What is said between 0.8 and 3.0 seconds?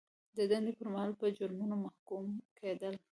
مهال په جرمونو محکوم کیدل.